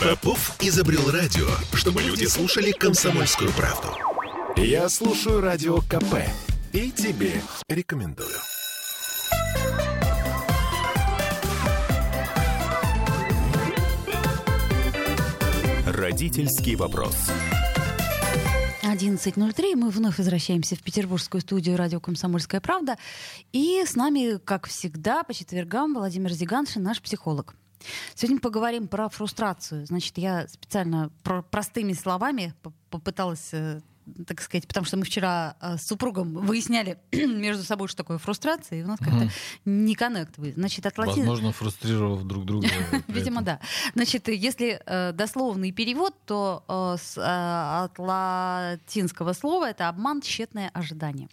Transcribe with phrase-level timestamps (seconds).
[0.00, 3.88] Попов изобрел радио, чтобы люди слушали комсомольскую правду.
[4.56, 6.16] Я слушаю радио КП
[6.72, 8.36] и тебе рекомендую.
[15.86, 17.16] Родительский вопрос.
[18.82, 19.76] 11.03.
[19.76, 22.96] Мы вновь возвращаемся в петербургскую студию радио «Комсомольская правда».
[23.52, 27.54] И с нами, как всегда, по четвергам Владимир Зиганшин, наш психолог.
[28.14, 29.86] Сегодня поговорим про фрустрацию.
[29.86, 32.54] Значит, я специально про простыми словами
[32.90, 33.80] попыталась э,
[34.26, 38.80] так сказать, потому что мы вчера э, с супругом выясняли между собой, что такое фрустрация,
[38.80, 39.30] и у нас как-то mm.
[39.64, 40.34] не коннект.
[40.36, 41.20] Значит, от латин...
[41.20, 42.68] Возможно, фрустрировав друг друга.
[43.08, 43.60] Видимо, да.
[43.94, 51.28] Значит, если э, дословный перевод, то э, с, от латинского слова это обман, тщетное ожидание.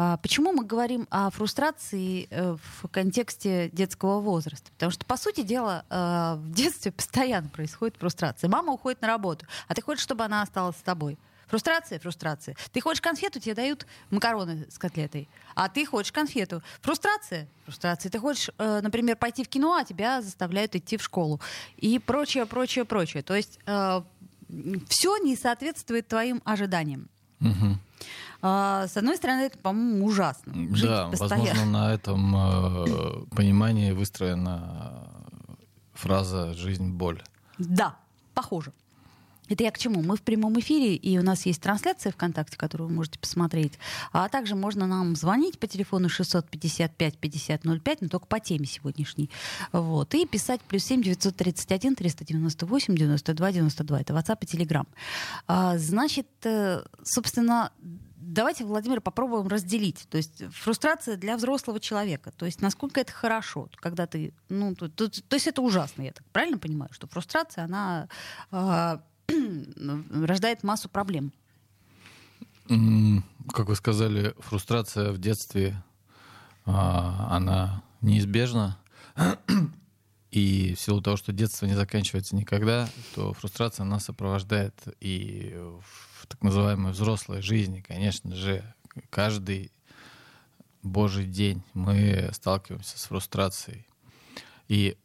[0.00, 4.70] А почему мы говорим о фрустрации э, в контексте детского возраста?
[4.74, 8.48] Потому что, по сути дела, э, в детстве постоянно происходит фрустрация.
[8.48, 11.18] Мама уходит на работу, а ты хочешь, чтобы она осталась с тобой.
[11.48, 12.54] Фрустрация, фрустрация.
[12.72, 15.28] Ты хочешь конфету, тебе дают макароны с котлетой.
[15.56, 16.62] А ты хочешь конфету.
[16.80, 18.08] Фрустрация, фрустрация.
[18.08, 21.40] Ты хочешь, э, например, пойти в кино, а тебя заставляют идти в школу.
[21.76, 23.24] И прочее, прочее, прочее.
[23.24, 23.58] То есть
[24.88, 27.08] все не соответствует твоим ожиданиям.
[27.40, 27.78] Угу.
[28.40, 30.52] А, с одной стороны, это, по-моему, ужасно.
[30.74, 31.44] Жить да, постоянно.
[31.44, 35.08] возможно, на этом э, понимании выстроена
[35.94, 37.22] фраза «жизнь– боль».
[37.58, 37.96] Да,
[38.34, 38.72] похоже.
[39.48, 40.02] Это я к чему?
[40.02, 43.78] Мы в прямом эфире, и у нас есть трансляция ВКонтакте, которую вы можете посмотреть.
[44.12, 49.30] А также можно нам звонить по телефону 655-5005, но только по теме сегодняшней.
[49.72, 50.14] Вот.
[50.14, 54.00] И писать плюс 7 931 398 92 92.
[54.00, 54.86] Это WhatsApp и Telegram.
[55.46, 57.72] А, значит, э, собственно,
[58.28, 60.06] давайте, Владимир, попробуем разделить.
[60.10, 62.32] То есть фрустрация для взрослого человека.
[62.36, 64.32] То есть насколько это хорошо, когда ты...
[64.48, 68.08] Ну, то, то, то есть это ужасно, я так правильно понимаю, что фрустрация, она...
[68.50, 68.98] Э,
[70.10, 71.32] рождает массу проблем.
[73.52, 75.82] Как вы сказали, фрустрация в детстве,
[76.66, 78.78] а, она неизбежна.
[80.30, 86.26] И в силу того, что детство не заканчивается никогда, то фрустрация нас сопровождает и в
[86.26, 88.62] так называемой взрослой жизни, конечно же,
[89.08, 89.72] каждый
[90.82, 93.86] божий день мы сталкиваемся с фрустрацией.
[94.68, 94.98] И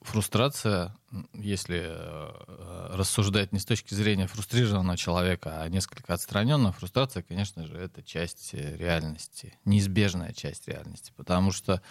[0.00, 0.96] фрустрация,
[1.34, 7.76] если э, рассуждать не с точки зрения фрустрированного человека, а несколько отстраненного, фрустрация, конечно же,
[7.76, 11.82] это часть реальности, неизбежная часть реальности, потому что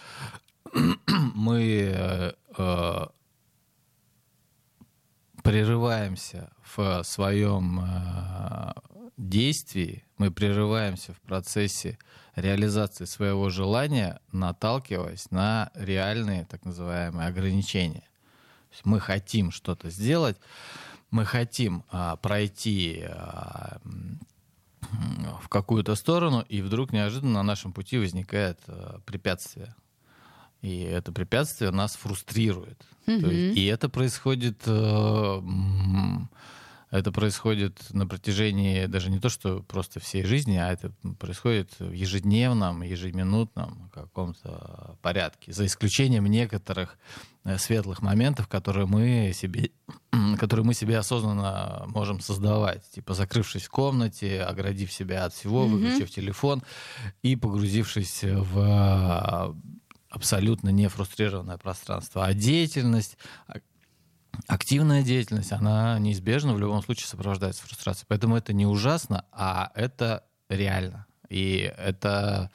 [1.35, 3.05] мы э, э,
[5.43, 8.73] прерываемся в своем э,
[9.17, 11.97] действии, мы прерываемся в процессе
[12.35, 18.03] реализации своего желания, наталкиваясь на реальные так называемые ограничения.
[18.83, 20.37] мы хотим что-то сделать,
[21.11, 23.79] мы хотим а, пройти а,
[25.41, 29.73] в какую-то сторону, и вдруг неожиданно на нашем пути возникает а, препятствие.
[30.65, 32.81] И это препятствие нас фрустрирует.
[33.05, 33.33] Mm-hmm.
[33.33, 35.41] есть, и это происходит э,
[36.89, 41.91] это происходит на протяжении даже не то, что просто всей жизни, а это происходит в
[41.91, 45.51] ежедневном, ежеминутном каком-то порядке.
[45.51, 46.97] За исключением некоторых
[47.43, 49.71] э, светлых моментов, которые мы себе,
[50.39, 52.89] которые мы себе осознанно можем создавать.
[52.91, 56.15] Типа закрывшись в комнате, оградив себя от всего, выключив mm-hmm.
[56.15, 56.63] телефон
[57.23, 59.55] и погрузившись в
[60.15, 62.25] абсолютно не фрустрированное пространство.
[62.25, 63.17] А деятельность,
[64.47, 68.05] активная деятельность, она неизбежно в любом случае сопровождается фрустрацией.
[68.07, 71.05] Поэтому это не ужасно, а это реально.
[71.29, 72.49] И это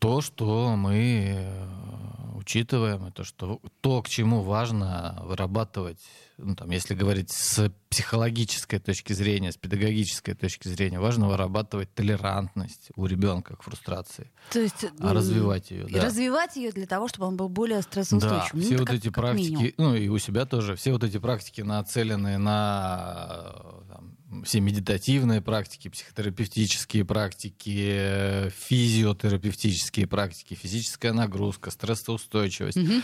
[0.00, 6.00] то, что мы э, учитываем, это что то, к чему важно вырабатывать,
[6.38, 12.88] ну, там, если говорить с психологической точки зрения, с педагогической точки зрения, важно вырабатывать толерантность
[12.96, 14.30] у ребенка к фрустрации.
[14.50, 15.86] То есть а развивать ее.
[15.86, 16.02] Да.
[16.02, 18.60] Развивать ее для того, чтобы он был более стрессоустойчивым.
[18.60, 19.72] Да, все ну, вот как, эти как практики, минимум.
[19.76, 23.52] ну и у себя тоже, все вот эти практики нацелены на
[23.86, 33.02] там, все медитативные практики, психотерапевтические практики, физиотерапевтические практики, физическая нагрузка, стрессоустойчивость, угу.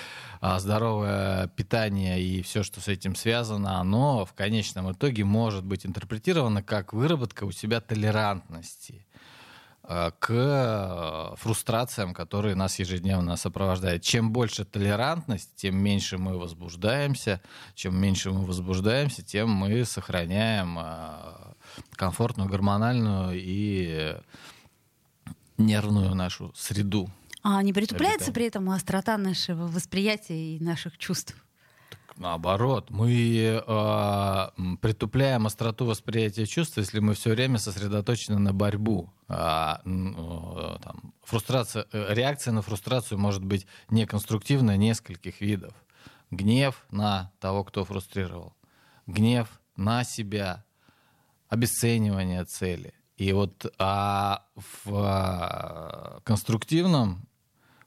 [0.58, 6.62] здоровое питание и все, что с этим связано, оно в конечном итоге может быть интерпретировано
[6.62, 9.05] как выработка у себя толерантности
[10.18, 14.02] к фрустрациям, которые нас ежедневно сопровождают.
[14.02, 17.40] Чем больше толерантность, тем меньше мы возбуждаемся.
[17.74, 21.54] Чем меньше мы возбуждаемся, тем мы сохраняем а,
[21.92, 24.16] комфортную, гормональную и
[25.56, 27.08] нервную нашу среду.
[27.42, 31.36] А не притупляется при этом острота нашего восприятия и наших чувств?
[32.18, 34.48] Наоборот, мы э,
[34.80, 39.12] притупляем остроту восприятия чувств, если мы все время сосредоточены на борьбу.
[39.28, 45.74] А, э, там, фрустрация, э, реакция на фрустрацию может быть неконструктивной нескольких видов.
[46.30, 48.54] Гнев на того, кто фрустрировал.
[49.06, 50.64] Гнев на себя.
[51.48, 52.94] Обесценивание цели.
[53.18, 57.28] И вот а в а, конструктивном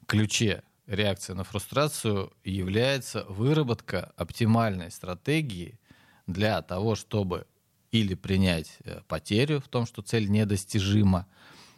[0.06, 5.78] ключе реакция на фрустрацию является выработка оптимальной стратегии
[6.26, 7.46] для того, чтобы
[7.92, 11.26] или принять э, потерю в том, что цель недостижима,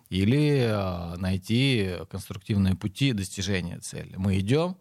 [0.09, 4.14] или э, найти конструктивные пути достижения цели.
[4.17, 4.76] Мы идем,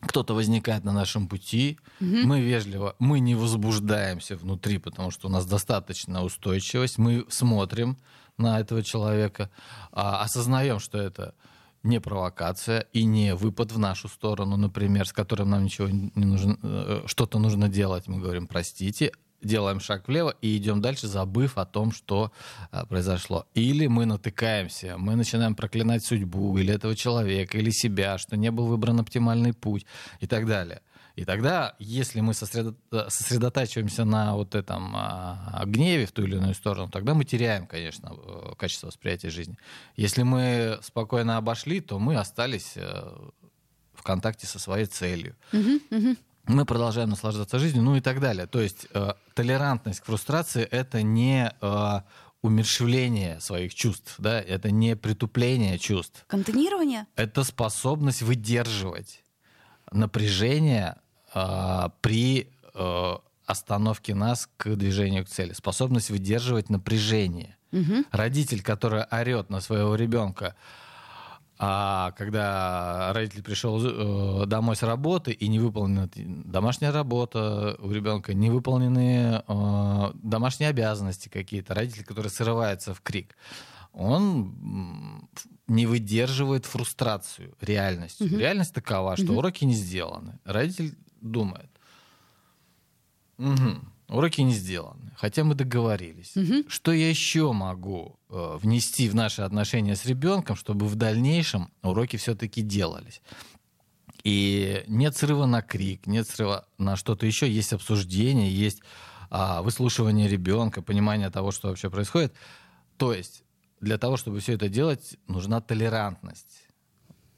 [0.00, 2.16] кто-то возникает на нашем пути, угу.
[2.24, 7.96] мы вежливо, мы не возбуждаемся внутри, потому что у нас достаточно устойчивость, мы смотрим
[8.36, 9.50] на этого человека,
[9.92, 11.34] а, осознаем, что это
[11.82, 16.58] не провокация и не выпад в нашу сторону, например, с которым нам ничего не нужно,
[16.62, 18.08] э, что-то нужно делать.
[18.08, 19.12] Мы говорим, простите,
[19.42, 22.32] делаем шаг влево и идем дальше, забыв о том, что
[22.70, 23.46] а, произошло.
[23.54, 28.66] Или мы натыкаемся, мы начинаем проклинать судьбу или этого человека, или себя, что не был
[28.66, 29.86] выбран оптимальный путь
[30.20, 30.80] и так далее.
[31.16, 32.74] И тогда, если мы сосредо...
[33.08, 38.12] сосредотачиваемся на вот этом а, гневе в ту или иную сторону, тогда мы теряем, конечно,
[38.12, 39.58] э, качество восприятия жизни.
[39.96, 43.12] Если мы спокойно обошли, то мы остались э,
[43.92, 45.36] в контакте со своей целью.
[46.46, 48.46] Мы продолжаем наслаждаться жизнью, ну и так далее.
[48.46, 52.00] То есть э, толерантность к фрустрации это не э,
[52.42, 56.24] умерщвление своих чувств, да, это не притупление чувств.
[56.26, 57.06] Контейнирование?
[57.14, 59.22] Это способность выдерживать
[59.92, 60.96] напряжение
[61.34, 63.14] э, при э,
[63.46, 67.56] остановке нас к движению к цели, способность выдерживать напряжение.
[67.72, 68.04] Угу.
[68.10, 70.54] Родитель, который орет на своего ребенка,
[71.58, 78.34] а когда родитель пришел э, домой с работы и не выполнена домашняя работа у ребенка,
[78.34, 83.36] не выполнены э, домашние обязанности какие-то, родитель, который срывается в крик,
[83.92, 85.28] он
[85.68, 88.26] не выдерживает фрустрацию реальностью.
[88.26, 88.38] Угу.
[88.38, 89.38] Реальность такова, что угу.
[89.38, 90.40] уроки не сделаны.
[90.44, 91.70] Родитель думает,
[93.38, 96.36] угу, уроки не сделаны, хотя мы договорились.
[96.36, 96.68] Угу.
[96.68, 102.16] Что я еще могу э, внести в наши отношения с ребенком, чтобы в дальнейшем уроки
[102.16, 103.22] все-таки делались?
[104.24, 108.82] И нет срыва на крик, нет срыва на что-то еще, есть обсуждение, есть
[109.30, 112.34] а, выслушивание ребенка, понимание того, что вообще происходит.
[112.98, 113.42] То есть
[113.80, 116.68] для того, чтобы все это делать, нужна толерантность.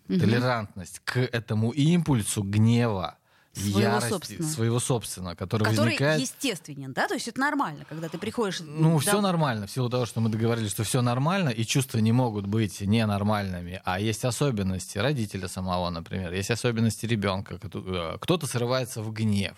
[0.09, 0.19] Угу.
[0.19, 3.17] Толерантность к этому импульсу гнева,
[3.55, 4.51] своего ярости, собственного.
[4.51, 6.21] своего собственного, который, который возникает...
[6.21, 7.09] естественен, да?
[7.09, 8.61] То есть это нормально, когда ты приходишь...
[8.61, 8.99] Ну, да?
[8.99, 12.47] все нормально, в силу того, что мы договорились, что все нормально, и чувства не могут
[12.47, 17.59] быть ненормальными, а есть особенности родителя самого, например, есть особенности ребенка.
[17.62, 19.57] Э, кто-то срывается в гнев,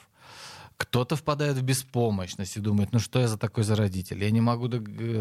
[0.77, 4.23] кто-то впадает в беспомощность и думает, ну что я за такой за родитель?
[4.23, 4.69] Я не могу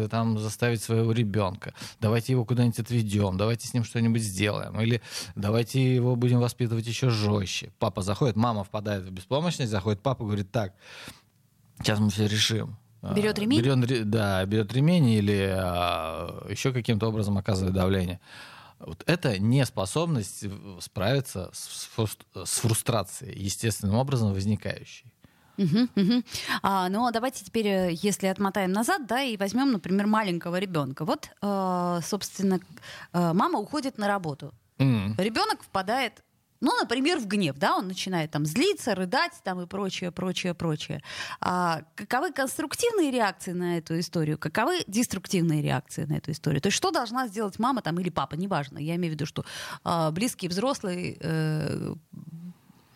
[0.08, 1.72] там заставить своего ребенка.
[2.00, 4.78] Давайте его куда-нибудь отведем, давайте с ним что-нибудь сделаем.
[4.80, 5.00] Или
[5.34, 7.72] давайте его будем воспитывать еще жестче.
[7.78, 10.74] Папа заходит, мама впадает в беспомощность, заходит папа, говорит, так,
[11.78, 12.76] сейчас мы все решим.
[13.00, 13.60] А, берет ремень?
[13.60, 18.20] Берет, да, берет ремень или а, еще каким-то образом оказывает давление.
[18.78, 20.44] Вот это неспособность
[20.80, 21.88] справиться с,
[22.44, 25.10] с фрустрацией, естественным образом возникающей.
[25.58, 26.22] Угу, угу.
[26.62, 31.04] А, ну, давайте теперь, э, если отмотаем назад, да, и возьмем, например, маленького ребенка.
[31.04, 32.60] Вот, э, собственно,
[33.12, 34.52] э, мама уходит на работу.
[34.78, 35.14] Mm.
[35.16, 36.22] Ребенок впадает
[36.60, 41.02] ну, например, в гнев, да, он начинает там злиться, рыдать там и прочее, прочее, прочее.
[41.40, 46.60] А каковы конструктивные реакции на эту историю, каковы деструктивные реакции на эту историю?
[46.60, 48.78] То есть что должна сделать мама там или папа, неважно.
[48.78, 49.44] Я имею в виду, что
[49.84, 51.94] э, близкий взрослый э,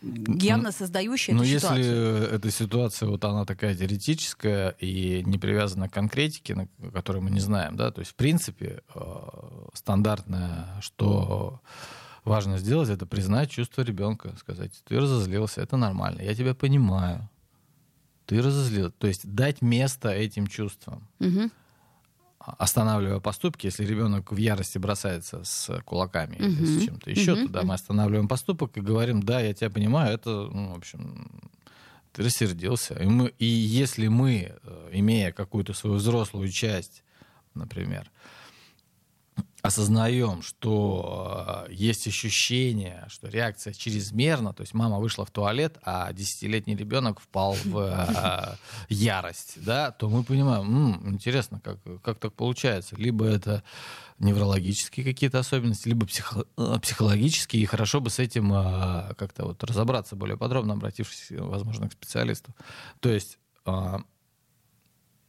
[0.01, 1.77] явно создающая Но эту ситуацию.
[1.77, 7.29] если эта ситуация, вот она такая теоретическая и не привязана к конкретике, на которой мы
[7.29, 9.01] не знаем, да, то есть в принципе э,
[9.73, 11.61] стандартное, что
[12.23, 17.29] важно сделать, это признать чувство ребенка, сказать, ты разозлился, это нормально, я тебя понимаю,
[18.25, 21.07] ты разозлился, то есть дать место этим чувствам.
[21.19, 21.51] Угу
[22.57, 26.45] останавливая поступки, если ребенок в ярости бросается с кулаками угу.
[26.45, 27.43] или с чем-то еще, угу.
[27.43, 31.29] тогда мы останавливаем поступок и говорим, да, я тебя понимаю, это, ну, в общем,
[32.13, 32.95] ты рассердился.
[32.95, 37.03] И, мы, и если мы, э, имея какую-то свою взрослую часть,
[37.53, 38.09] например,
[39.61, 46.11] осознаем, что э, есть ощущение, что реакция чрезмерна, то есть мама вышла в туалет, а
[46.13, 48.55] десятилетний ребенок впал в э,
[48.89, 52.95] ярость, да, то мы понимаем, интересно, как, как так получается.
[52.95, 53.63] Либо это
[54.17, 58.51] неврологические какие-то особенности, либо психо- э, психологические, и хорошо бы с этим
[59.15, 62.55] как-то вот разобраться более подробно, обратившись, возможно, к специалисту.
[62.99, 63.37] То есть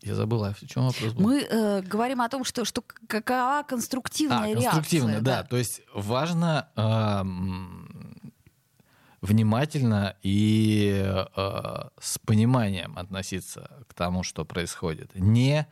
[0.02, 1.22] я забыла, в чем вопрос был?
[1.22, 4.70] Мы э, говорим о том, что, что какова конструктивная а, реакция.
[4.70, 5.42] конструктивная, да.
[5.42, 5.44] да.
[5.44, 7.22] То есть важно э,
[9.20, 15.14] внимательно и э, с пониманием относиться к тому, что происходит.
[15.14, 15.66] Не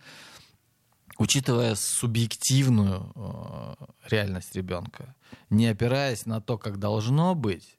[1.19, 3.75] учитывая субъективную э,
[4.09, 5.15] реальность ребенка,
[5.51, 7.79] не опираясь на то, как должно быть,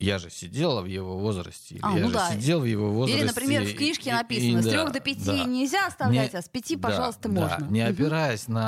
[0.00, 2.30] я же сидела в его возрасте, или А, я ну же да.
[2.30, 3.18] сидел в его возрасте.
[3.20, 5.44] Или, например, в и- книжке и- написано, и с да, трех до пяти да.
[5.44, 7.40] нельзя оставлять, Не- а с пяти, да, пожалуйста, да.
[7.40, 7.64] можно.
[7.72, 8.62] Не опираясь на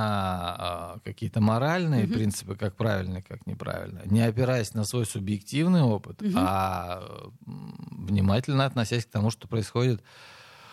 [0.59, 2.15] а, какие-то моральные Мгм.
[2.15, 6.35] принципы, как правильно, как неправильно, не опираясь на свой субъективный опыт, Мгм.
[6.37, 7.03] а
[7.47, 10.03] внимательно относясь к тому, что происходит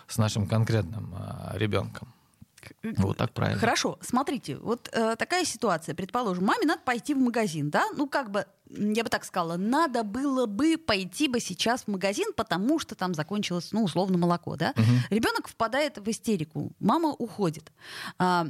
[0.07, 2.13] с нашим конкретным а, ребенком.
[2.97, 3.59] Вот так правильно.
[3.59, 8.31] Хорошо, смотрите, вот э, такая ситуация, предположим, маме надо пойти в магазин, да, ну как
[8.31, 12.95] бы, я бы так сказала, надо было бы пойти бы сейчас в магазин, потому что
[12.95, 14.73] там закончилось, ну, условно, молоко, да.
[14.75, 14.99] Мгм.
[15.09, 17.71] Ребенок впадает в истерику, мама уходит.
[18.17, 18.47] А,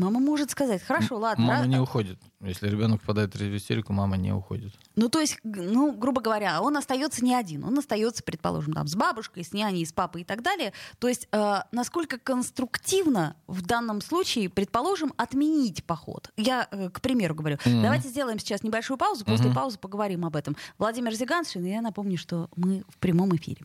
[0.00, 1.44] мама может сказать, хорошо, ладно.
[1.46, 2.18] Мама ра- не уходит.
[2.40, 4.72] Если ребенок впадает в истерику, мама не уходит.
[4.96, 7.64] Ну, то есть, ну, грубо говоря, он остается не один.
[7.64, 10.72] Он остается, предположим, там, с бабушкой, с няней, с папой и так далее.
[10.98, 16.30] То есть, э, насколько конструктивно в данном случае, предположим, отменить поход.
[16.36, 17.58] Я, э, к примеру, говорю.
[17.64, 17.82] Мгм.
[17.82, 19.54] Давайте сделаем сейчас небольшую паузу, после Мгм.
[19.54, 20.56] паузы поговорим об этом.
[20.78, 23.64] Владимир Зиганшин, и я напомню, что мы в прямом эфире.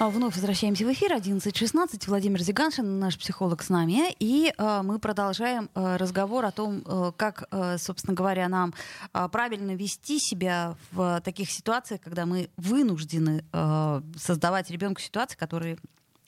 [0.00, 1.12] А, Вновь возвращаемся в эфир.
[1.12, 2.04] 11.16.
[2.06, 4.14] Владимир Зиганшин, наш психолог, с нами.
[4.18, 8.72] И э, мы продолжаем э, разговор о том, э, как, э, собственно говоря, нам
[9.12, 15.76] э, правильно вести себя в таких ситуациях, когда мы вынуждены э, создавать ребенку ситуации, которые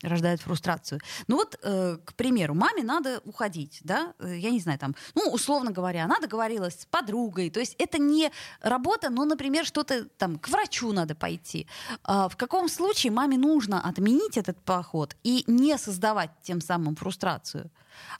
[0.02, 1.00] рождают фрустрацию.
[1.28, 5.30] Ну вот, э, к примеру, маме надо уходить, да, э, я не знаю, там, ну,
[5.30, 8.30] условно говоря, она договорилась с подругой, то есть это не
[8.60, 11.66] работа, но, например, что-то там, к врачу надо пойти.
[12.04, 17.70] А в каком случае маме нужно отменить этот поход и не создавать тем самым фрустрацию?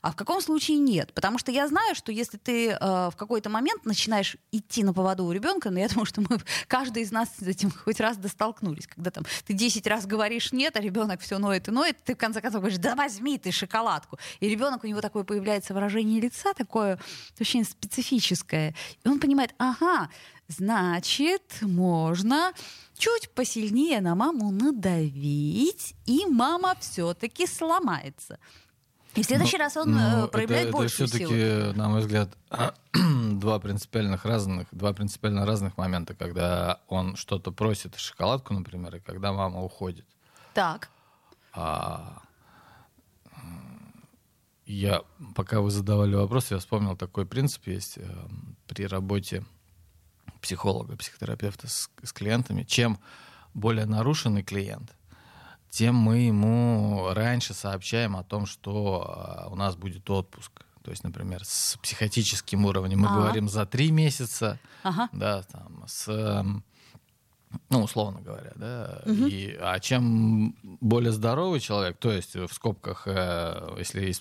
[0.01, 1.13] А в каком случае нет?
[1.13, 5.25] Потому что я знаю, что если ты э, в какой-то момент начинаешь идти на поводу
[5.25, 8.87] у ребенка, но я думаю, что мы каждый из нас с этим хоть раз достолкнулись,
[8.87, 12.17] когда там ты 10 раз говоришь нет, а ребенок все ноет и ноет, ты в
[12.17, 14.19] конце концов говоришь, да возьми ты шоколадку.
[14.39, 16.99] И ребенок у него такое появляется выражение лица, такое
[17.39, 18.75] очень специфическое.
[19.03, 20.09] И он понимает, ага,
[20.47, 22.53] значит, можно
[22.97, 28.39] чуть посильнее на маму надавить, и мама все-таки сломается.
[29.15, 32.29] И в следующий раз он э, Ну, проявляет это, большую это все-таки, на мой взгляд,
[32.93, 39.31] два принципиальных разных, два принципиально разных момента, когда он что-то просит, шоколадку, например, и когда
[39.31, 40.05] мама уходит.
[40.53, 40.89] Так.
[41.53, 42.23] А,
[44.65, 45.03] я,
[45.35, 48.07] пока вы задавали вопрос, я вспомнил такой принцип есть э,
[48.67, 49.43] при работе
[50.41, 52.63] психолога, психотерапевта с, с клиентами.
[52.63, 52.99] Чем
[53.53, 54.95] более нарушенный клиент,
[55.73, 60.51] тем мы ему раньше сообщаем о том, что э, у нас будет отпуск.
[60.83, 63.15] То есть, например, с психотическим уровнем мы Ага.
[63.15, 65.09] говорим за три месяца, Ага.
[65.13, 66.63] да, там, с, эм,
[67.69, 69.27] ну, условно говоря, да, Мгм.
[69.27, 74.13] и, а чем более здоровый человек, то есть в скобках, э, если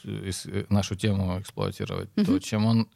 [0.73, 2.41] нашу тему эксплуатировать, то Мгм.
[2.41, 2.89] чем он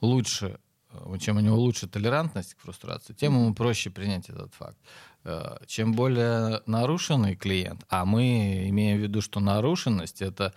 [0.00, 0.58] лучше,
[0.92, 4.78] э, чем у него лучше толерантность к фрустрации, тем ему проще принять этот факт.
[5.24, 10.52] Э, Чем более нарушенный клиент, а мы имеем в виду, что нарушенность это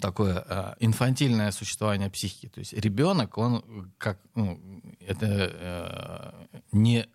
[0.00, 2.48] такое э, инфантильное существование психики.
[2.48, 4.60] То есть ребенок, он как ну,
[5.06, 7.06] это э, не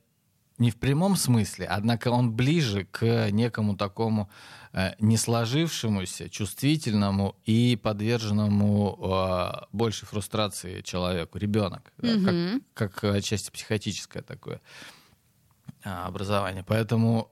[0.58, 4.30] не в прямом смысле, однако он ближе к некому такому
[4.72, 12.62] э, не сложившемуся, чувствительному и подверженному э, больше фрустрации человеку, ребенок, Мгм.
[12.74, 14.62] как, как отчасти психотическое такое
[15.84, 16.64] а, образование.
[16.68, 17.30] Поэтому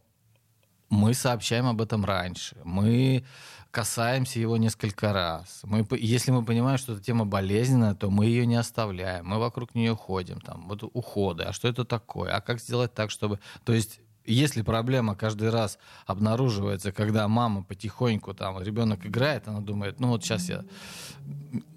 [0.90, 2.56] мы сообщаем об этом раньше.
[2.64, 3.24] Мы
[3.72, 5.62] касаемся его несколько раз.
[5.64, 9.26] Мы, если мы понимаем, что эта тема болезненная, то мы ее не оставляем.
[9.26, 10.40] Мы вокруг нее ходим.
[10.40, 11.44] Там, вот уходы.
[11.44, 12.36] А что это такое?
[12.36, 13.40] А как сделать так, чтобы...
[13.64, 20.00] То есть если проблема каждый раз обнаруживается, когда мама потихоньку, там, ребенок играет, она думает,
[20.00, 20.64] ну вот сейчас я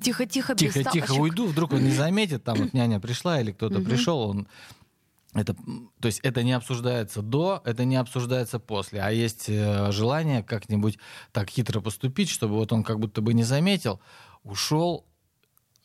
[0.00, 4.20] тихо-тихо, тихо, тихо уйду, вдруг он не заметит, там вот няня пришла или кто-то пришел,
[4.20, 4.46] он
[5.38, 5.54] это,
[6.00, 10.98] то есть это не обсуждается до, это не обсуждается после, а есть э, желание как-нибудь
[11.32, 14.00] так хитро поступить, чтобы вот он как будто бы не заметил,
[14.42, 15.06] ушел,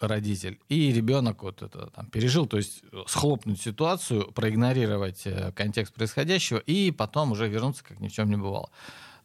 [0.01, 5.93] родитель, и ребенок вот это там пережил, то есть э, схлопнуть ситуацию, проигнорировать э, контекст
[5.93, 8.69] происходящего и потом уже вернуться, как ни в чем не бывало.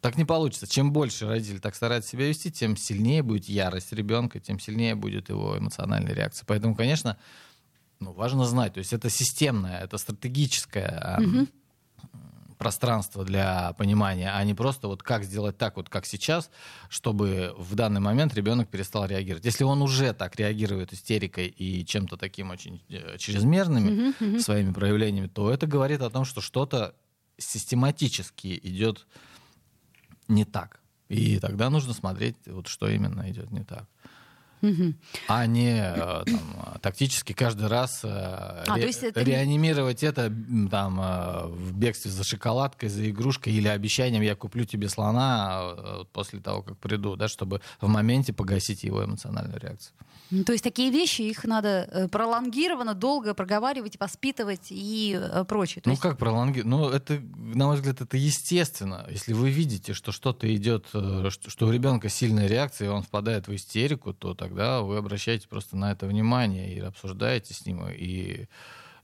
[0.00, 0.66] Так не получится.
[0.66, 5.30] Чем больше родитель так старается себя вести, тем сильнее будет ярость ребенка, тем сильнее будет
[5.30, 6.44] его эмоциональная реакция.
[6.46, 7.16] Поэтому, конечно,
[8.00, 8.74] ну, важно знать.
[8.74, 11.18] То есть это системное, это стратегическое.
[11.20, 11.48] Mm-hmm
[12.58, 16.50] пространство для понимания, а не просто вот как сделать так, вот как сейчас,
[16.88, 19.44] чтобы в данный момент ребенок перестал реагировать.
[19.44, 24.38] Если он уже так реагирует истерикой и чем-то таким очень э, чрезмерными mm-hmm, mm-hmm.
[24.40, 26.94] своими проявлениями, то это говорит о том, что что-то
[27.38, 29.06] систематически идет
[30.28, 30.80] не так.
[31.08, 33.86] И тогда нужно смотреть, вот что именно идет не так
[34.62, 34.94] угу.
[35.28, 39.22] а не э, там, тактически каждый раз э, а, ре- это...
[39.22, 40.32] реанимировать это
[40.70, 46.40] там, э, в бегстве за шоколадкой, за игрушкой или обещанием «я куплю тебе слона» после
[46.40, 49.92] того, как приду, да, чтобы в моменте погасить его эмоциональную реакцию.
[50.30, 55.82] Ну, то есть такие вещи, их надо пролонгированно, долго проговаривать, воспитывать и прочее.
[55.82, 56.02] То ну есть...
[56.02, 56.66] как пролонгировать?
[56.68, 59.06] Ну это, на мой взгляд, это естественно.
[59.08, 63.54] Если вы видите, что что-то идет, что у ребенка сильная реакция, и он впадает в
[63.54, 67.84] истерику, то тогда вы обращаете просто на это внимание и обсуждаете с ним.
[67.88, 68.46] И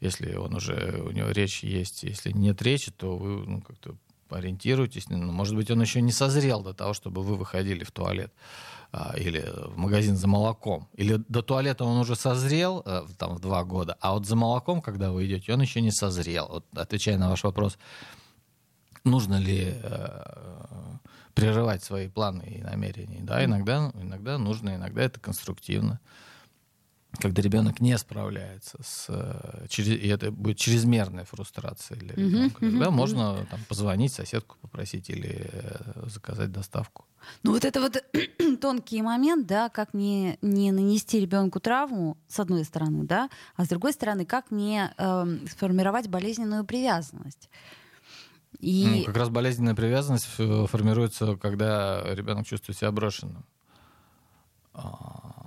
[0.00, 3.96] если он уже, у него речь есть, если нет речи, то вы ну, как-то
[4.30, 5.08] ориентируйтесь.
[5.08, 8.32] Ну, может быть, он еще не созрел до того, чтобы вы выходили в туалет
[8.92, 10.88] а, или в магазин за молоком.
[10.94, 14.80] Или до туалета он уже созрел а, там, в два года, а вот за молоком,
[14.80, 16.48] когда вы идете, он еще не созрел.
[16.48, 17.78] Вот, отвечая на ваш вопрос,
[19.04, 20.98] нужно ли э,
[21.34, 23.20] прерывать свои планы и намерения.
[23.22, 26.00] Да, иногда, иногда нужно, иногда это конструктивно.
[27.20, 32.90] Когда ребенок не справляется с, э, и это будет чрезмерная фрустрация для ребенка, uh-huh, тогда
[32.90, 37.04] можно там, позвонить, соседку попросить или э, заказать доставку.
[37.42, 38.02] Ну вот это вот
[38.60, 43.68] тонкий момент, да, как не, не нанести ребенку травму, с одной стороны, да, а с
[43.68, 47.50] другой стороны, как не э, сформировать болезненную привязанность.
[48.62, 48.86] И...
[48.86, 53.44] Ну, как раз болезненная привязанность формируется, когда ребенок чувствует себя брошенным.
[54.72, 55.46] А,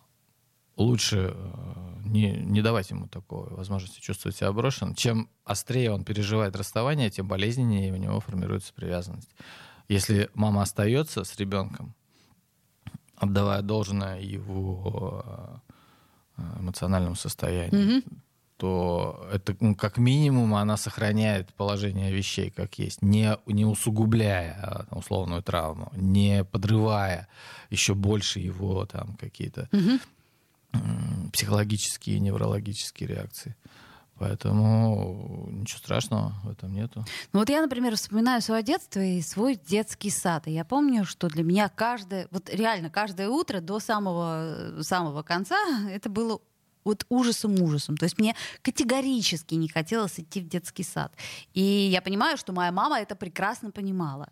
[0.75, 4.95] лучше э, не, не давать ему такой возможности чувствовать себя брошенным.
[4.95, 9.33] Чем острее он переживает расставание, тем болезненнее у него формируется привязанность.
[9.87, 11.95] Если мама остается с ребенком,
[13.15, 15.61] отдавая должное его
[16.35, 18.24] э, эмоциональному состоянию, mm-hmm
[18.57, 24.95] то это ну, как минимум она сохраняет положение вещей как есть, не, не усугубляя а,
[24.95, 27.27] условную травму, не подрывая
[27.69, 30.79] еще больше его там какие-то угу.
[31.31, 33.55] психологические и неврологические реакции.
[34.17, 37.05] Поэтому ничего страшного в этом нету.
[37.33, 40.47] Ну вот я, например, вспоминаю свое детство и свой детский сад.
[40.47, 45.57] И я помню, что для меня каждое, вот реально каждое утро до самого, самого конца
[45.89, 46.39] это было
[46.85, 47.97] вот ужасом-ужасом.
[47.97, 51.11] То есть мне категорически не хотелось идти в детский сад.
[51.53, 54.29] И я понимаю, что моя мама это прекрасно понимала.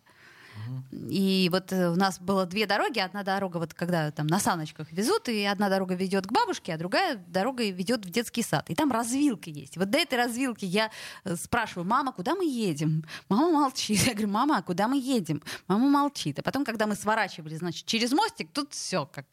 [0.92, 2.98] И вот э, у нас было две дороги.
[2.98, 6.78] Одна дорога, вот когда там на саночках везут, и одна дорога ведет к бабушке, а
[6.78, 8.70] другая дорога ведет в детский сад.
[8.70, 9.76] И там развилка есть.
[9.76, 10.90] Вот до этой развилки я
[11.24, 13.04] э, спрашиваю, мама, куда мы едем?
[13.28, 13.98] Мама молчит.
[14.06, 15.42] Я говорю, мама, а куда мы едем?
[15.66, 16.38] Мама молчит.
[16.38, 19.26] А потом, когда мы сворачивали, значит, через мостик, тут все как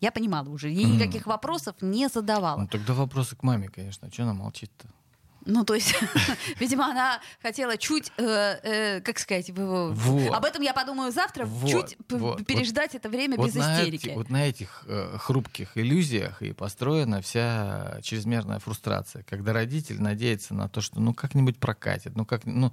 [0.00, 0.72] я понимала уже.
[0.72, 2.60] И никаких вопросов не задавала.
[2.60, 4.08] Ну, тогда вопросы к маме, конечно.
[4.08, 4.88] А что она молчит-то?
[5.46, 5.94] Ну, то есть,
[6.60, 8.22] видимо, она хотела чуть, э,
[8.62, 10.34] э, как сказать, вот.
[10.34, 14.08] об этом я подумаю завтра, вот, чуть вот, переждать вот, это время вот без истерики.
[14.08, 20.52] Эти, вот на этих э, хрупких иллюзиях и построена вся чрезмерная фрустрация, когда родитель надеется
[20.52, 22.72] на то, что ну как-нибудь прокатит, ну как, ну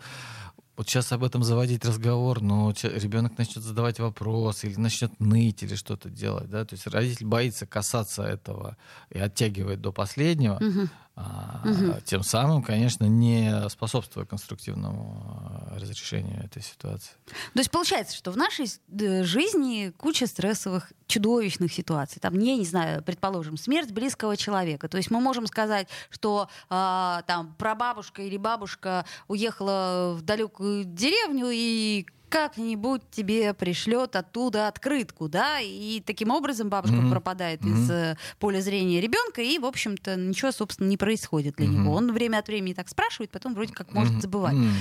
[0.78, 5.74] вот сейчас об этом заводить разговор, но ребенок начнет задавать вопросы или начнет ныть или
[5.74, 8.78] что-то делать, да, то есть родитель боится касаться этого
[9.10, 10.88] и оттягивает до последнего, угу.
[11.18, 11.96] Угу.
[12.06, 17.14] тем самым, конечно, не способствуя конструктивному а, разрешению этой ситуации.
[17.54, 22.20] То есть получается, что в нашей э, жизни куча стрессовых, чудовищных ситуаций.
[22.20, 24.88] Там, не, не знаю, предположим, смерть близкого человека.
[24.90, 31.50] То есть мы можем сказать, что а, там прабабушка или бабушка уехала в далекую деревню
[31.52, 37.12] и как-нибудь тебе пришлет оттуда открытку, да, и таким образом бабушка Мгм.
[37.12, 37.74] пропадает Мгм.
[37.84, 41.76] из э, поля зрения ребенка, и, в общем-то, ничего, собственно, не происходит для Мгм.
[41.84, 41.94] него.
[41.94, 44.22] Он время от времени так спрашивает, потом вроде как может Мгм.
[44.22, 44.56] забывать.
[44.56, 44.74] М.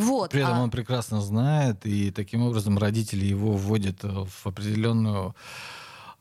[0.00, 0.30] Вот.
[0.30, 5.34] При этом а- он прекрасно знает, и таким образом родители его вводят в определенную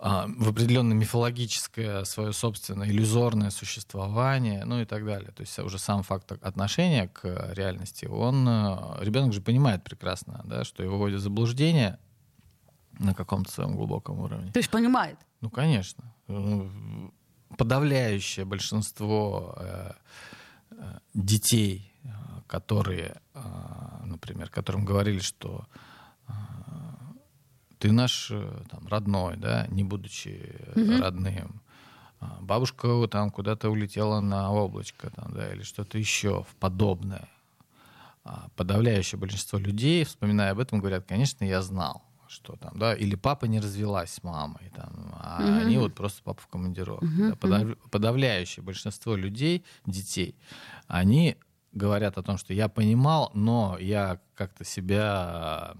[0.01, 5.31] в определенное мифологическое свое собственное иллюзорное существование, ну и так далее.
[5.31, 10.63] То есть уже сам факт отношения к реальности, он э, ребенок же понимает прекрасно, да,
[10.63, 11.99] что его вводят в заблуждение
[12.97, 14.51] на каком-то своем глубоком уровне.
[14.51, 15.19] То есть понимает.
[15.39, 16.11] Ну, конечно.
[16.27, 16.67] Э,
[17.57, 19.91] Подавляющее большинство э,
[21.13, 21.93] детей,
[22.47, 23.21] которые,
[24.05, 25.67] например, которым говорили, что
[27.81, 31.01] ты наш э, там, родной, да, не будучи Мгм.
[31.01, 31.61] родным.
[32.19, 37.27] А Бабушка там куда-то улетела на облачко там, да, или что-то еще подобное.
[38.23, 43.15] А Подавляющее большинство людей, вспоминая об этом, говорят, конечно, я знал, что там, да, или
[43.15, 45.57] папа не развелась с мамой, там, а Мгм.
[45.57, 47.05] они вот просто папа в командировке.
[47.07, 47.35] Мгм, да.
[47.35, 50.35] Подав- Подавляющее большинство людей, детей,
[50.87, 51.37] они
[51.73, 55.73] говорят о том, что я понимал, но я как-то себя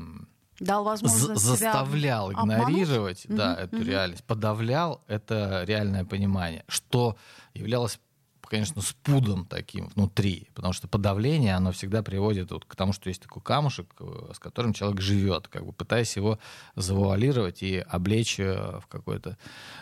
[0.62, 2.54] Дал возможность себя заставлял обмануть?
[2.54, 3.86] игнорировать да, Мгм, эту мгм.
[3.86, 7.18] реальность, подавлял это реальное понимание, что
[7.56, 8.00] являлось,
[8.44, 13.24] конечно, спудом таким внутри, потому что подавление, оно всегда приводит вот к тому, что есть
[13.24, 16.38] такой камушек, э, с которым человек живет, как бы пытаясь его
[16.76, 19.38] завуалировать и облечь э, в какую-то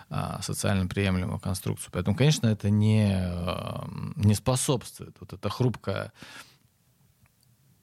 [0.09, 1.89] а, социально приемлемую конструкцию.
[1.91, 3.81] Поэтому, конечно, это не, э,
[4.15, 5.17] не способствует.
[5.19, 6.13] Вот эта хрупкая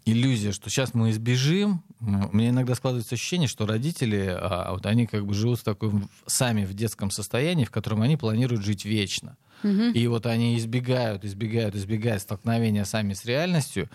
[0.07, 1.83] иллюзия, что сейчас мы избежим.
[1.99, 6.64] Мне иногда складывается ощущение, что родители, а, вот они как бы живут в таком сами
[6.64, 9.37] в детском состоянии, в котором они планируют жить вечно.
[9.64, 9.92] Мгм.
[9.92, 13.90] И вот они избегают, избегают, избегают столкновения сами с реальностью,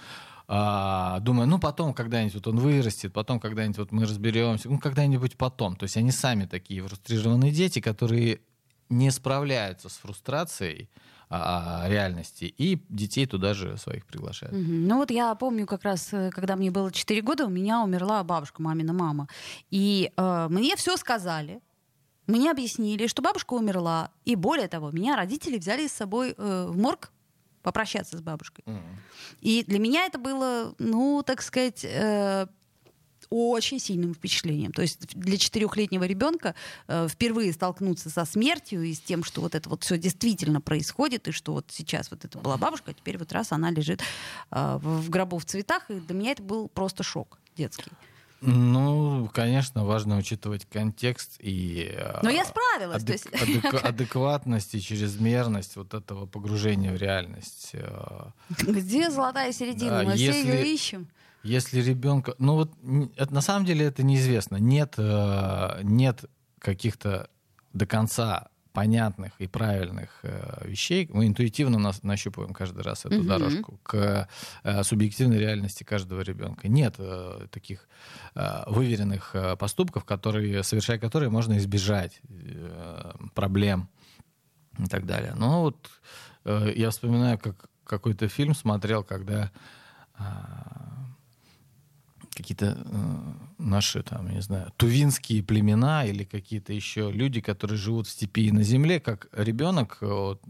[0.47, 5.37] а, думая, ну потом когда-нибудь вот он вырастет, потом когда-нибудь вот мы разберемся, ну когда-нибудь
[5.37, 5.77] потом.
[5.77, 8.41] То есть они сами такие фрустрированные дети, которые
[8.89, 10.89] не справляются с фрустрацией
[11.33, 14.53] а, реальности, и детей туда же своих приглашают.
[14.53, 14.87] Мгм.
[14.87, 18.21] Ну вот я помню как раз, э, когда мне было 4 года, у меня умерла
[18.23, 19.29] бабушка, мамина мама.
[19.69, 21.61] И э, мне все сказали.
[22.27, 24.11] Мне объяснили, что бабушка умерла.
[24.25, 27.11] И более того, меня родители взяли с собой э, в морг
[27.61, 28.63] попрощаться с бабушкой.
[28.67, 28.81] М.
[29.39, 32.47] И для меня это было, ну, так сказать, э,
[33.31, 34.71] очень сильным впечатлением.
[34.73, 36.53] То есть для четырехлетнего ребенка
[36.87, 41.27] э, впервые столкнуться со смертью и с тем, что вот это вот все действительно происходит,
[41.29, 44.01] и что вот сейчас вот это была бабушка, а теперь вот раз она лежит
[44.51, 47.89] э, в, гробу в цветах, и для меня это был просто шок детский.
[48.43, 53.03] Ну, конечно, важно учитывать контекст и э, Но я справилась.
[53.03, 53.27] то адек- есть-
[53.65, 57.69] адек- адекватность и чрезвмерность вот этого погружения в реальность.
[57.73, 59.99] Э, Где золотая середина?
[59.99, 61.07] Да, Мы все если- ее ищем.
[61.43, 62.71] Если ребенка, ну вот
[63.15, 64.57] это, на самом деле это неизвестно.
[64.57, 66.25] Нет, э, нет
[66.59, 67.29] каких-то
[67.73, 71.09] до конца понятных и правильных э, вещей.
[71.11, 73.27] Мы интуитивно нас, нащупываем каждый раз эту Мгм.
[73.27, 74.27] дорожку к
[74.63, 76.69] э, субъективной реальности каждого ребенка.
[76.69, 77.89] Нет э, таких
[78.35, 83.89] э, выверенных э, поступков, которые, совершая которые можно избежать э, проблем
[84.79, 85.33] и так далее.
[85.35, 85.89] Но вот
[86.45, 89.51] э, я вспоминаю, как какой-то фильм смотрел, когда
[90.13, 91.00] а,
[92.41, 92.97] какие-то э,
[93.57, 98.47] наши, там, я не знаю, тувинские племена или какие-то еще люди, которые живут в степи
[98.47, 99.97] и на земле, как ребенок.
[100.01, 100.41] э, вот,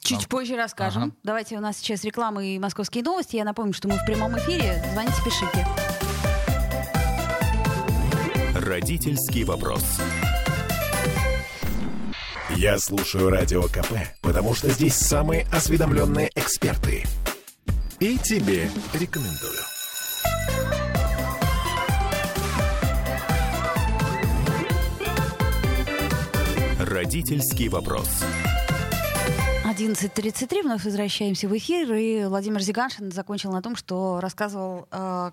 [0.00, 1.02] Чуть там- позже расскажем.
[1.04, 1.12] Ага.
[1.22, 3.36] Давайте у нас сейчас реклама и московские новости.
[3.36, 4.82] Я напомню, что мы в прямом эфире.
[4.92, 5.66] Звоните, пишите.
[8.54, 9.84] Родительский вопрос.
[12.56, 17.04] Я слушаю Радио КП, потому что здесь самые осведомленные эксперты.
[18.00, 19.77] И тебе рекомендую.
[27.02, 28.08] Родительский вопрос.
[29.64, 35.30] 11.33, вновь возвращаемся в эфир, и Владимир Зиганшин закончил на том, что рассказывал э,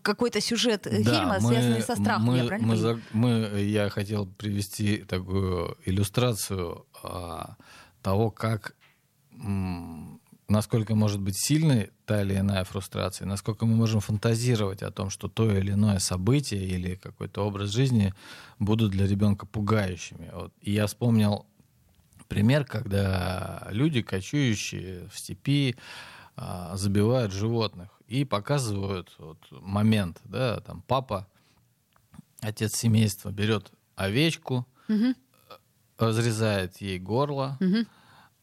[0.00, 2.22] какой-то сюжет э, Да, фильма, мы- связанный со страхом.
[2.24, 7.56] Мы, я правильно мы за- мы- я хотел привести такую иллюстрацию а,
[8.00, 8.74] того, как
[9.38, 10.15] м,
[10.48, 15.28] насколько может быть сильной та или иная фрустрация, насколько мы можем фантазировать о том, что
[15.28, 18.14] то или иное событие или какой-то образ жизни
[18.58, 20.30] будут для ребенка пугающими.
[20.32, 20.52] Вот.
[20.60, 21.46] И я вспомнил
[22.28, 25.76] пример, когда люди, кочующие в степи,
[26.36, 31.26] а, забивают животных и показывают вот момент, да, там папа,
[32.40, 35.16] отец семейства берет овечку, Мгм.
[35.98, 37.86] разрезает ей горло, Мгм.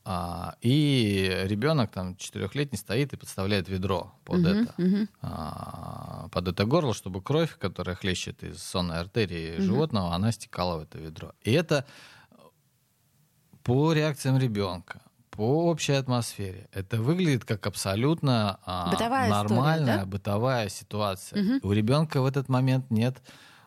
[0.06, 5.10] А, и ребенок там четырехлетний стоит и подставляет ведро под Мгм, это, мгм.
[5.22, 10.82] а, под это горло, чтобы кровь, которая хлещет из сонной артерии животного, она стекала в
[10.82, 11.32] это ведро.
[11.44, 11.86] И это
[13.64, 16.68] по реакциям ребенка, по общей атмосфере.
[16.74, 20.06] Это выглядит как абсолютно а, Бытовая история, нормальная да?
[20.06, 21.42] бытовая ситуация.
[21.42, 21.60] Мгм.
[21.64, 23.22] У ребенка в этот момент нет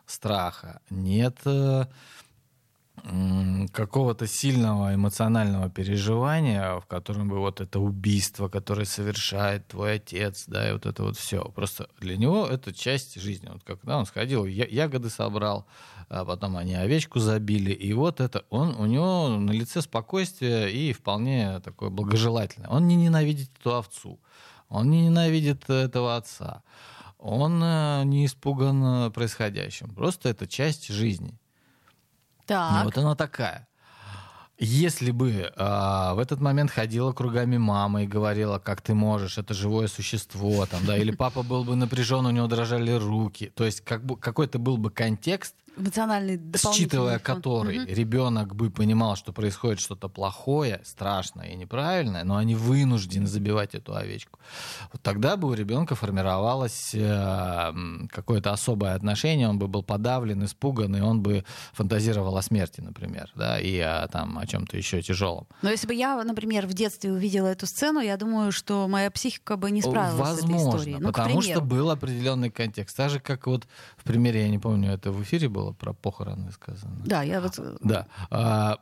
[0.05, 1.85] страха, нет э,
[3.71, 10.67] какого-то сильного эмоционального переживания, в котором бы вот это убийство, которое совершает твой отец, да,
[10.67, 11.43] и вот это вот все.
[11.43, 13.49] Просто для него это часть жизни.
[13.51, 15.67] Вот когда он сходил, ягоды собрал,
[16.09, 20.93] а потом они овечку забили, и вот это он, у него на лице спокойствие и
[20.93, 22.69] вполне такое благожелательное.
[22.69, 24.19] Он не ненавидит эту овцу,
[24.69, 26.63] он не ненавидит этого отца,
[27.19, 29.89] он э, не испуган э, происходящим.
[29.93, 31.37] Просто это часть жизни.
[32.49, 32.85] Ну, Так.
[32.85, 33.67] Вот она такая.
[34.59, 39.53] Если бы а, в этот момент ходила кругами мама и говорила, как ты можешь, это
[39.53, 43.81] живое существо, там, да, или папа был бы напряжен, у него дрожали руки, то есть
[43.81, 46.39] как бы, какой-то был бы контекст, Эмоциональный
[46.73, 47.87] считывая который Мгм.
[47.87, 53.95] ребенок бы понимал, что происходит что-то плохое, страшное и неправильное, но они вынуждены забивать эту
[53.95, 54.39] овечку.
[54.91, 57.73] Вот тогда бы у ребенка формировалось э,
[58.09, 63.31] какое-то особое отношение, он бы был подавлен, испуган, и он бы фантазировал о смерти, например,
[63.35, 65.47] да, и о, там, о чем-то еще тяжелом.
[65.61, 69.57] Но если бы я, например, в детстве увидела эту сцену, я думаю, что моя психика
[69.57, 70.97] бы не справилась Возможно, с этой историей.
[70.99, 72.97] Ну, потому что был определенный контекст.
[72.97, 76.51] Так же, как вот в примере, я не помню, это в эфире было про похороны
[76.51, 77.01] сказано.
[77.05, 77.59] Да, я вот...
[77.81, 78.07] Да.
[78.29, 78.79] А,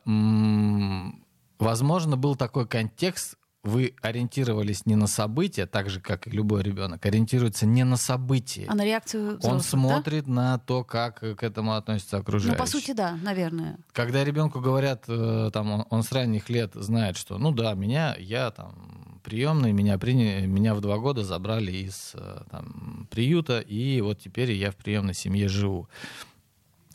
[1.58, 7.04] возможно, был такой контекст, вы ориентировались не на события, так же, как и любой ребенок,
[7.04, 8.66] ориентируется не на события.
[8.68, 9.68] А на реакцию Он взрослых, да?
[9.68, 12.58] смотрит на то, как к этому относятся Ну, окружающие.
[12.58, 13.78] по сути, да, наверное.
[13.92, 18.14] Когда ребенку говорят, э, там, он, он с ранних лет знает, что, ну да, меня,
[18.18, 24.00] я там приемный, меня, приняли, меня в два года забрали из э, там, приюта, и
[24.00, 25.88] вот теперь я в приемной семье живу.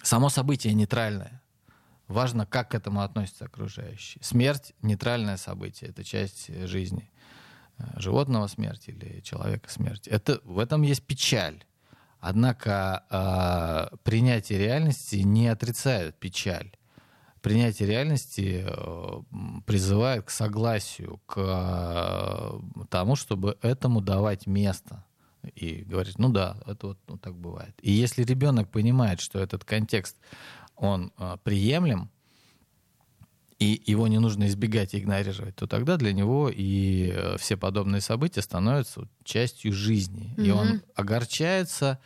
[0.04, 1.42] Само событие нейтральное.
[2.08, 4.22] Важно, как к этому относятся окружающие.
[4.24, 7.10] Смерть— нейтральное событие, это часть э, жизни.
[7.78, 10.08] Э, Животного смерть или человека смерть.
[10.08, 11.64] Это, в этом есть печаль.
[12.20, 16.72] Однако э, принятие реальности не отрицает печаль.
[17.42, 19.22] Принятие реальности э,
[19.66, 25.04] призывает к согласию, к э, тому, чтобы этому давать место.
[25.56, 27.76] И говорить, ну да, это вот ну, так бывает.
[27.82, 30.18] И если ребенок понимает, что этот контекст,
[30.76, 32.10] он э, приемлем,
[33.60, 38.02] и его не нужно избегать и игнорировать, то тогда для него и э, все подобные
[38.02, 40.34] события становятся частью жизни.
[40.38, 42.00] И он огорчается,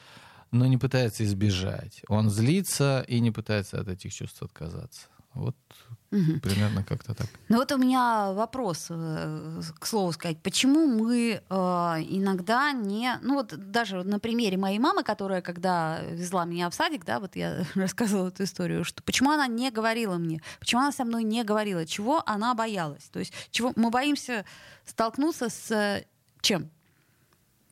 [0.52, 2.02] но не пытается избежать.
[2.10, 5.08] Он злится и не пытается от этих чувств отказаться.
[5.36, 5.56] Вот
[6.12, 6.40] Мгм.
[6.40, 7.28] примерно как-то так.
[7.50, 11.56] Ну вот у меня вопрос, э, к слову сказать, почему мы э,
[12.10, 17.04] иногда не, ну вот даже на примере моей мамы, которая когда везла меня в садик,
[17.06, 21.04] да, вот я рассказывала эту историю, что почему она не говорила мне, почему она со
[21.04, 24.46] мной не говорила, чего она боялась, то есть чего мы боимся
[24.86, 26.06] столкнуться с э,
[26.42, 26.70] чем?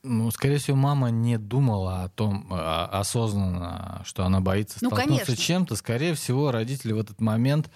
[0.04, 5.26] Ну, скорее всего, мама не думала о том а, осознанно, что она боится Ну, столкнуться
[5.28, 5.44] конечно.
[5.44, 5.76] с чем-то.
[5.78, 7.72] Скорее всего, родители в этот момент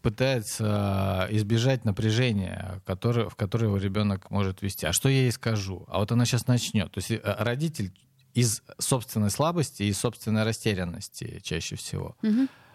[0.00, 4.86] пытаются избежать напряжения, которое, в которое его ребенок может вести.
[4.86, 5.84] А что я ей скажу?
[5.88, 6.90] А вот она сейчас начнет.
[6.92, 7.92] То есть э, родитель
[8.32, 12.16] из собственной слабости и собственной растерянности чаще всего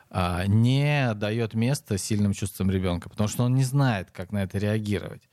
[0.09, 4.57] а, не дает места сильным чувствам ребенка, потому что он не знает, как на это
[4.57, 5.23] реагировать.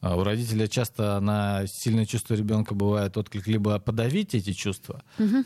[0.00, 5.44] А У родителя часто на сильные чувства ребенка бывает отклик либо подавить эти чувства, Мгм.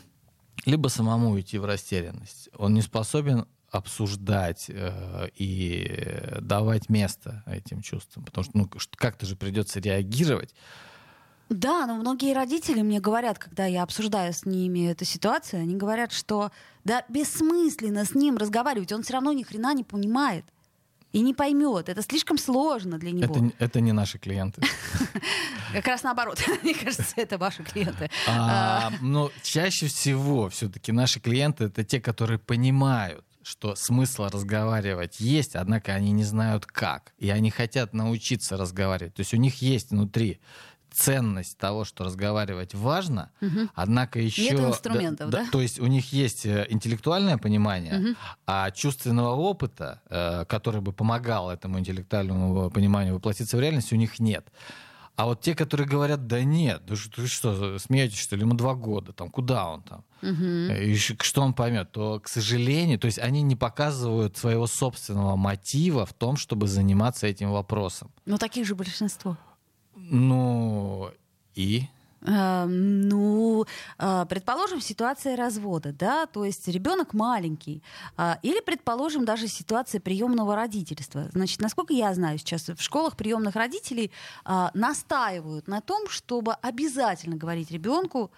[0.65, 2.49] либо самому уйти в растерянность.
[2.57, 9.35] Он не способен обсуждать э, и давать место этим чувствам, потому что ну, как-то же
[9.35, 10.55] придется реагировать.
[11.49, 16.11] Да, но многие родители мне говорят, когда я обсуждаю с ними эту ситуацию, они говорят,
[16.11, 16.51] что
[16.85, 20.45] да бессмысленно с ним разговаривать, он все равно ни хрена не понимает
[21.15, 21.87] и не поймет.
[21.87, 23.33] Это слишком сложно для него.
[23.33, 24.61] Это, это не наши клиенты.
[25.73, 26.43] Как раз наоборот.
[26.63, 28.09] Мне кажется, это ваши клиенты.
[28.27, 35.55] А, но чаще всего все-таки наши клиенты это те, которые понимают, что смысл разговаривать есть,
[35.55, 37.13] однако они не знают как.
[37.17, 39.13] И они хотят научиться разговаривать.
[39.13, 40.41] То есть у них есть внутри
[40.95, 43.31] ценность того, что разговаривать важно,
[43.73, 44.43] однако еще...
[44.43, 45.45] Нет инструментов, да?
[45.51, 51.51] То есть у них есть э, интеллектуальное понимание, а чувственного опыта, э, который бы помогал
[51.51, 54.47] этому интеллектуальному пониманию воплотиться в реальность, у них нет.
[55.15, 58.53] А вот те, которые говорят, да нет, да что, вы что, смеетесь, что ли, ему
[58.53, 63.19] два года, там, куда он там, и что он поймет, то, к сожалению, то есть
[63.19, 68.11] они не показывают своего собственного мотива в том, чтобы заниматься этим вопросом.
[68.25, 69.37] Ну, таких же большинство.
[69.95, 71.11] Ну,
[71.55, 71.87] и?
[72.27, 73.65] Э, ну,
[73.99, 77.83] э, предположим, ситуация развода, да, то есть ребенок маленький,
[78.17, 81.29] э, или, предположим, даже ситуация приемного родительства.
[81.33, 84.11] Значит, насколько я знаю, сейчас в школах приемных родителей
[84.73, 88.31] настаивают на том, чтобы обязательно говорить ребенку,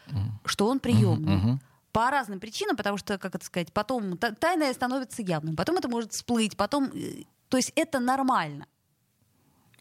[0.45, 1.59] что он приемный.
[1.91, 6.11] По разным причинам, потому что, как это сказать, потом тайное становится явным, потом это может
[6.11, 6.91] всплыть, потом,
[7.49, 8.67] то есть это нормально.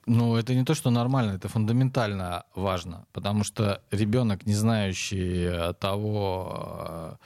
[0.07, 5.75] Ну, это не то, что нормально, это фундаментально важно, потому что ребенок, не знающий э,
[5.75, 7.19] того,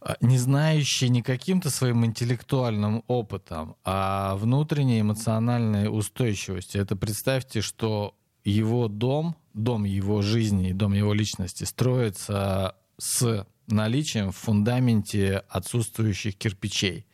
[0.00, 6.80] э, не знающий не каким-то своим интеллектуальным опытом, а внутренней эмоциональной устойчивостью.
[6.80, 14.32] Это представьте, что его дом, дом его жизни и дом его личности строится с наличием
[14.32, 17.04] в фундаменте отсутствующих кирпичей.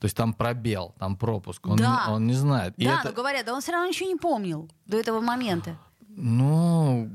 [0.00, 1.66] То есть там пробел, там пропуск.
[1.66, 2.06] Он, да.
[2.06, 2.72] не, он не знает.
[2.78, 3.08] И да, это...
[3.10, 5.76] но говорят, да он все равно ничего не помнил до этого момента.
[6.08, 7.06] Ну,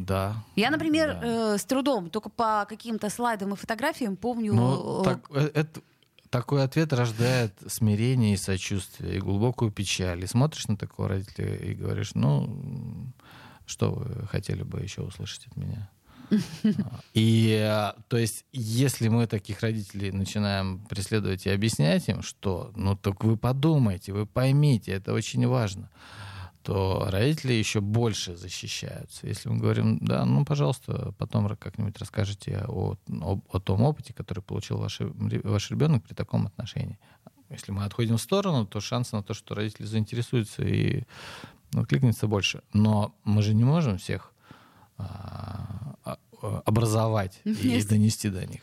[0.00, 0.34] да.
[0.56, 1.54] Я, например, да.
[1.54, 4.54] э, с трудом, только по каким-то слайдам и фотографиям помню...
[4.54, 5.80] Ну, так, э, это,
[6.30, 10.24] такой ответ рождает смирение и сочувствие, и глубокую печаль.
[10.24, 13.12] И смотришь на такого родителя и говоришь, ну,
[13.66, 15.88] что вы хотели бы еще услышать от меня?
[17.14, 22.96] И, э, то есть, если мы таких родителей начинаем преследовать и объяснять им, что, ну,
[22.96, 25.90] так вы подумайте, вы поймите, это очень важно,
[26.62, 29.26] то родители еще больше защищаются.
[29.26, 34.40] Если мы говорим, да, ну, пожалуйста, потом как-нибудь расскажите о, о, о том опыте, который
[34.40, 36.98] получил ваш, ваш ребенок при таком отношении.
[37.50, 41.04] Если мы отходим в сторону, то шанс на то, что родители заинтересуются и
[41.72, 42.62] ну, кликнется больше.
[42.72, 44.32] Но мы же не можем всех
[46.64, 48.62] образовать и донести до них.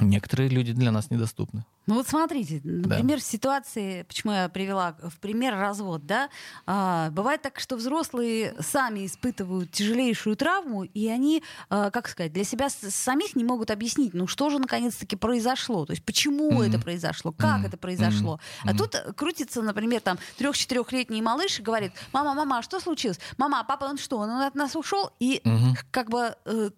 [0.00, 1.64] Некоторые люди для нас недоступны.
[1.86, 3.24] Ну вот смотрите, например, да.
[3.24, 6.30] ситуации, почему я привела в пример развод, да,
[6.64, 12.44] а, бывает так, что взрослые сами испытывают тяжелейшую травму, и они, а, как сказать, для
[12.44, 16.68] себя самих не могут объяснить, ну что же наконец-таки произошло, то есть почему mm-hmm.
[16.68, 17.66] это произошло, как mm-hmm.
[17.66, 18.38] это произошло.
[18.64, 18.70] Mm-hmm.
[18.70, 23.18] А тут крутится, например, там трех-четырехлетний малыш и говорит, мама, мама, а что случилось?
[23.38, 25.10] Мама, а папа, он что, он от нас ушел?
[25.18, 25.78] И mm-hmm.
[25.90, 26.70] как бы э,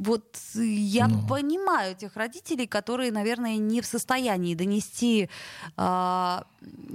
[0.00, 1.26] вот я ну.
[1.28, 5.28] понимаю тех родителей, которые, наверное, не в состоянии донести
[5.76, 6.38] э,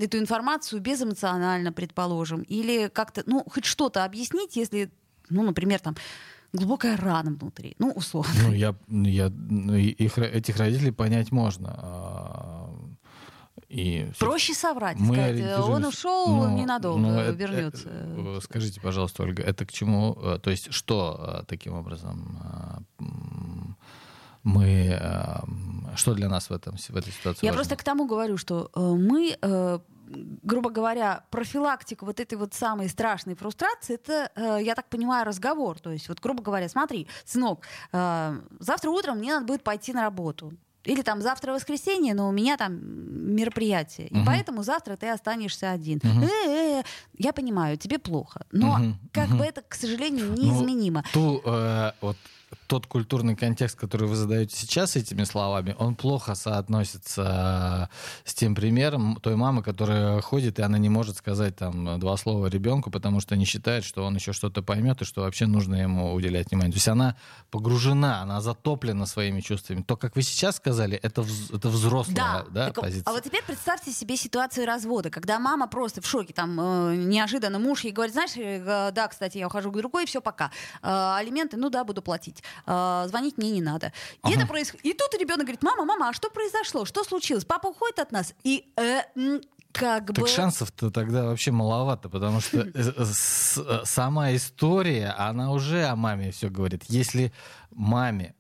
[0.01, 4.89] эту информацию безэмоционально, предположим, или как-то, ну, хоть что-то объяснить, если,
[5.29, 5.95] ну, например, там
[6.51, 8.33] глубокая рана внутри, ну, условно.
[8.47, 12.69] Ну, я, я ну, их, этих родителей понять можно.
[13.75, 17.89] И Проще соврать, мы сказать, э, он ушел но, ну, ненадолго, но ну, вернется.
[17.89, 20.17] Это, скажите, пожалуйста, Ольга, это к чему?
[20.21, 22.85] Э, то есть что э, таким образом
[24.43, 24.97] мы...
[25.97, 27.57] Что для нас в, этом, в этой ситуации Я важно?
[27.57, 29.37] просто к тому говорю, что мы
[30.43, 35.79] грубо говоря, профилактика вот этой вот самой страшной фрустрации, это, я так понимаю, разговор.
[35.79, 40.53] То есть, вот, грубо говоря, смотри, сынок, завтра утром мне надо будет пойти на работу.
[40.85, 42.79] Или там завтра воскресенье, но у меня там
[43.35, 44.07] мероприятие.
[44.07, 44.25] И угу.
[44.25, 45.97] поэтому завтра ты останешься один.
[45.97, 46.25] Угу.
[46.25, 46.83] Э-э-э,
[47.17, 48.45] я понимаю, тебе плохо.
[48.51, 48.95] Но угу.
[49.11, 49.37] как угу.
[49.37, 51.03] бы это, к сожалению, неизменимо.
[51.13, 52.17] Ну, ту, э, вот
[52.67, 57.89] тот культурный контекст, который вы задаете сейчас этими словами, он плохо соотносится
[58.23, 62.47] с тем примером той мамы, которая ходит, и она не может сказать там два слова
[62.47, 66.13] ребенку, потому что не считает, что он еще что-то поймет, и что вообще нужно ему
[66.13, 66.71] уделять внимание.
[66.71, 67.15] То есть она
[67.51, 69.81] погружена, она затоплена своими чувствами.
[69.81, 73.09] То, как вы сейчас сказали, это, это взрослая да, да, так, позиция.
[73.09, 77.59] А вот теперь представьте себе ситуацию развода, когда мама просто в шоке, там э, неожиданно
[77.59, 80.51] муж ей говорит, знаешь, э, да, кстати, я ухожу к другой, все, пока.
[80.81, 83.87] Э, алименты, ну да, буду платить э, звонить мне не надо.
[83.87, 83.91] И,
[84.23, 84.35] ага.
[84.35, 84.73] это проис...
[84.83, 86.85] и тут ребенок говорит, мама, мама, а что произошло?
[86.85, 87.45] Что случилось?
[87.45, 88.33] Папа уходит от нас?
[88.43, 89.01] И э,
[89.71, 90.27] как так бы...
[90.27, 96.49] шансов-то тогда вообще маловато, потому что э, э, сама история, она уже о маме все
[96.49, 96.83] говорит.
[96.87, 97.33] Если
[97.71, 98.35] маме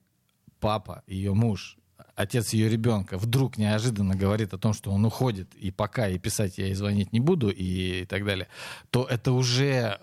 [0.59, 1.77] папа, ее муж,
[2.15, 6.57] отец ее ребенка вдруг неожиданно говорит о том, что он уходит, и пока и писать
[6.57, 8.47] я ей звонить не буду, и так далее,
[8.89, 9.99] то это уже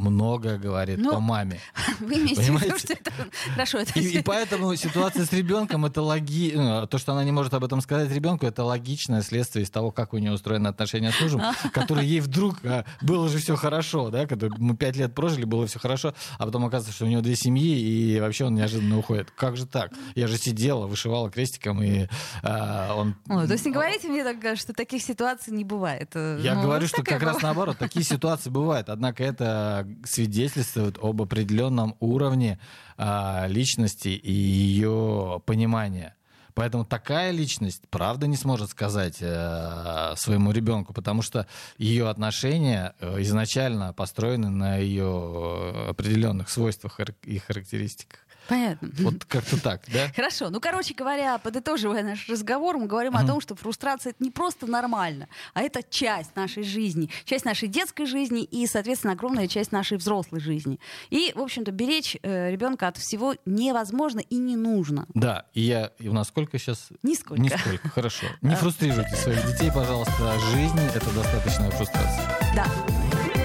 [0.00, 1.60] многое говорит Ну, о маме.
[2.00, 3.10] Вы имеете в виду, что это...
[3.54, 3.98] Хорошо, это...
[3.98, 6.52] И, и поэтому ситуация с ребенком это логи...
[6.54, 9.90] ну, то, что она не может об этом сказать ребенку, это логичное следствие из того,
[9.90, 14.10] как у нее устроены отношения с мужем, который ей вдруг а, было же все хорошо,
[14.10, 17.20] да, когда мы пять лет прожили, было все хорошо, а потом оказывается, что у него
[17.22, 19.30] две семьи, и вообще он неожиданно уходит.
[19.30, 19.92] Как же так?
[20.14, 22.06] Я же сидела, вышивала крестиком, и
[22.42, 23.16] а, он...
[23.28, 26.10] Ой, то есть не говорите мне, так, что таких ситуаций не бывает.
[26.14, 27.42] э, Я Ну, говорю, вот что как раз была.
[27.42, 28.88] наоборот, такие ситуации бывают.
[28.88, 32.58] Однако это свидетельствует об определенном уровне
[32.96, 36.16] а, личности и ее понимания.
[36.54, 41.46] Поэтому такая личность, правда, не сможет сказать э, своему ребенку, потому что
[41.78, 48.20] ее отношения э, изначально построены на ее э, определенных свойствах и характеристиках.
[48.48, 48.90] Понятно.
[48.98, 50.10] Вот как-то так, да?
[50.14, 50.50] Хорошо.
[50.50, 54.66] Ну, короче говоря, подытоживая наш разговор, мы говорим о том, что фрустрация это не просто
[54.66, 59.98] нормально, а это часть нашей жизни, часть нашей детской жизни и, соответственно, огромная часть нашей
[59.98, 60.78] взрослой жизни.
[61.10, 65.06] И, в общем-то, беречь э, ребенка от всего невозможно и не нужно.
[65.14, 65.92] Да, и я...
[65.98, 66.88] И у нас сколько сейчас?
[67.02, 67.42] Нисколько.
[67.42, 68.26] Нисколько, хорошо.
[68.42, 70.38] Не фрустрируйте своих детей, пожалуйста.
[70.52, 72.38] Жизнь— это достаточная фрустрация.
[72.54, 72.66] Да.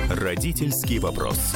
[0.10, 1.56] Родительский вопрос.